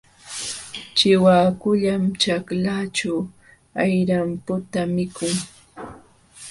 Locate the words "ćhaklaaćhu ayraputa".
2.21-4.81